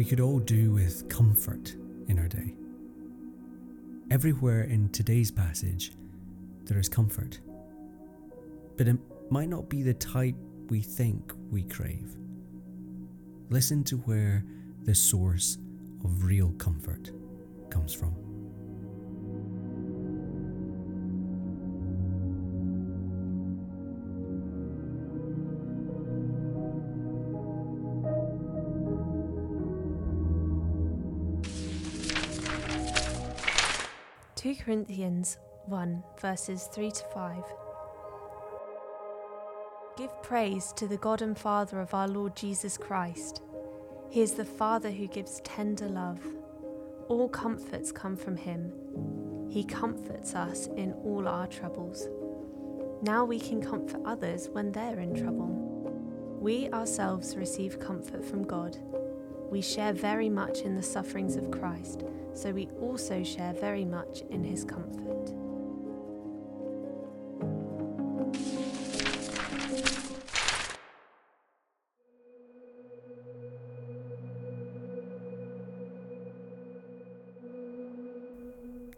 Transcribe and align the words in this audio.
We 0.00 0.06
could 0.06 0.20
all 0.20 0.38
do 0.38 0.70
with 0.70 1.10
comfort 1.10 1.76
in 2.08 2.18
our 2.18 2.26
day. 2.26 2.54
Everywhere 4.10 4.62
in 4.62 4.88
today's 4.88 5.30
passage, 5.30 5.92
there 6.64 6.78
is 6.78 6.88
comfort. 6.88 7.38
But 8.78 8.88
it 8.88 8.96
might 9.28 9.50
not 9.50 9.68
be 9.68 9.82
the 9.82 9.92
type 9.92 10.36
we 10.70 10.80
think 10.80 11.34
we 11.50 11.64
crave. 11.64 12.16
Listen 13.50 13.84
to 13.84 13.98
where 13.98 14.42
the 14.84 14.94
source 14.94 15.58
of 16.02 16.24
real 16.24 16.52
comfort 16.52 17.10
comes 17.68 17.92
from. 17.92 18.29
2 34.40 34.54
Corinthians 34.54 35.36
1 35.66 36.02
verses 36.18 36.66
3 36.72 36.90
to 36.90 37.04
5. 37.12 37.44
Give 39.98 40.22
praise 40.22 40.72
to 40.76 40.88
the 40.88 40.96
God 40.96 41.20
and 41.20 41.36
Father 41.36 41.78
of 41.78 41.92
our 41.92 42.08
Lord 42.08 42.34
Jesus 42.34 42.78
Christ. 42.78 43.42
He 44.08 44.22
is 44.22 44.32
the 44.32 44.46
Father 44.46 44.90
who 44.90 45.08
gives 45.08 45.40
tender 45.40 45.88
love. 45.88 46.22
All 47.08 47.28
comforts 47.28 47.92
come 47.92 48.16
from 48.16 48.34
Him. 48.34 48.72
He 49.50 49.62
comforts 49.62 50.34
us 50.34 50.68
in 50.68 50.94
all 51.04 51.28
our 51.28 51.46
troubles. 51.46 52.08
Now 53.02 53.26
we 53.26 53.38
can 53.38 53.60
comfort 53.60 54.00
others 54.06 54.48
when 54.50 54.72
they're 54.72 55.00
in 55.00 55.14
trouble. 55.14 55.50
We 56.40 56.70
ourselves 56.70 57.36
receive 57.36 57.78
comfort 57.78 58.24
from 58.24 58.44
God. 58.44 58.78
We 59.50 59.60
share 59.60 59.92
very 59.92 60.28
much 60.28 60.60
in 60.60 60.76
the 60.76 60.82
sufferings 60.82 61.34
of 61.34 61.50
Christ 61.50 62.04
so 62.34 62.52
we 62.52 62.68
also 62.80 63.22
share 63.24 63.52
very 63.52 63.84
much 63.84 64.22
in 64.30 64.44
his 64.44 64.64
comfort. 64.64 65.34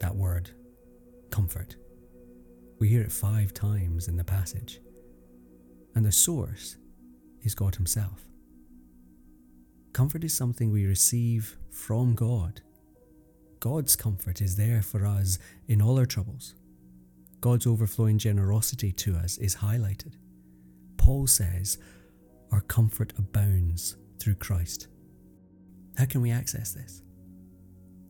That 0.00 0.14
word, 0.14 0.50
comfort. 1.30 1.76
We 2.78 2.88
hear 2.88 3.02
it 3.02 3.12
five 3.12 3.54
times 3.54 4.08
in 4.08 4.16
the 4.16 4.24
passage. 4.24 4.80
And 5.94 6.04
the 6.04 6.12
source 6.12 6.76
is 7.42 7.54
God 7.54 7.76
Himself. 7.76 8.31
Comfort 9.92 10.24
is 10.24 10.34
something 10.34 10.72
we 10.72 10.86
receive 10.86 11.56
from 11.70 12.14
God 12.14 12.62
God's 13.62 13.94
comfort 13.94 14.40
is 14.40 14.56
there 14.56 14.82
for 14.82 15.06
us 15.06 15.38
in 15.68 15.80
all 15.80 15.96
our 15.96 16.04
troubles. 16.04 16.56
God's 17.40 17.64
overflowing 17.64 18.18
generosity 18.18 18.90
to 18.90 19.14
us 19.14 19.38
is 19.38 19.54
highlighted. 19.54 20.14
Paul 20.96 21.28
says, 21.28 21.78
Our 22.50 22.62
comfort 22.62 23.12
abounds 23.16 23.94
through 24.18 24.34
Christ. 24.34 24.88
How 25.96 26.06
can 26.06 26.22
we 26.22 26.32
access 26.32 26.74
this? 26.74 27.02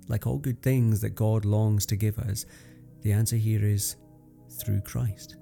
Like 0.09 0.27
all 0.27 0.39
good 0.39 0.63
things 0.63 1.03
that 1.03 1.11
God 1.11 1.45
longs 1.45 1.85
to 1.85 1.97
give 1.97 2.19
us, 2.19 2.47
the 3.03 3.13
answer 3.13 3.37
here 3.37 3.63
is 3.63 3.97
through 4.59 4.81
Christ. 4.81 5.37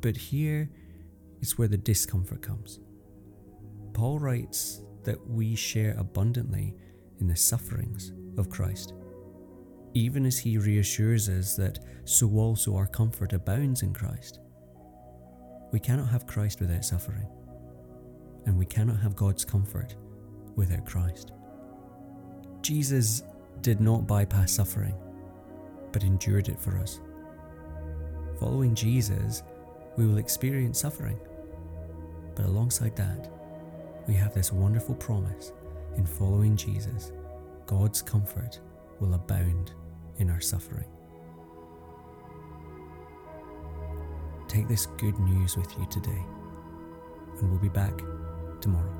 But 0.00 0.16
here 0.16 0.70
is 1.42 1.58
where 1.58 1.68
the 1.68 1.76
discomfort 1.76 2.40
comes. 2.40 2.80
Paul 3.94 4.18
writes 4.18 4.82
that 5.04 5.24
we 5.26 5.54
share 5.54 5.94
abundantly 5.98 6.74
in 7.20 7.28
the 7.28 7.36
sufferings 7.36 8.12
of 8.36 8.50
Christ. 8.50 8.92
Even 9.94 10.26
as 10.26 10.36
he 10.36 10.58
reassures 10.58 11.28
us 11.28 11.54
that 11.56 11.78
so 12.04 12.28
also 12.32 12.74
our 12.74 12.88
comfort 12.88 13.32
abounds 13.32 13.82
in 13.82 13.94
Christ. 13.94 14.40
We 15.72 15.78
cannot 15.78 16.08
have 16.08 16.26
Christ 16.26 16.60
without 16.60 16.84
suffering, 16.84 17.26
and 18.46 18.58
we 18.58 18.66
cannot 18.66 18.98
have 18.98 19.14
God's 19.14 19.44
comfort 19.44 19.94
without 20.56 20.84
Christ. 20.84 21.32
Jesus 22.62 23.22
did 23.60 23.80
not 23.80 24.06
bypass 24.06 24.52
suffering, 24.52 24.94
but 25.92 26.02
endured 26.02 26.48
it 26.48 26.58
for 26.58 26.76
us. 26.78 27.00
Following 28.40 28.74
Jesus, 28.74 29.44
we 29.96 30.06
will 30.06 30.18
experience 30.18 30.80
suffering, 30.80 31.18
but 32.34 32.46
alongside 32.46 32.96
that, 32.96 33.30
we 34.06 34.14
have 34.14 34.34
this 34.34 34.52
wonderful 34.52 34.94
promise 34.96 35.52
in 35.96 36.06
following 36.06 36.56
Jesus 36.56 37.12
God's 37.66 38.02
comfort 38.02 38.60
will 39.00 39.14
abound 39.14 39.72
in 40.18 40.30
our 40.30 40.40
suffering. 40.40 40.84
Take 44.48 44.68
this 44.68 44.86
good 44.98 45.18
news 45.18 45.56
with 45.56 45.76
you 45.78 45.86
today, 45.86 46.22
and 47.40 47.50
we'll 47.50 47.58
be 47.58 47.68
back 47.70 47.98
tomorrow. 48.60 48.93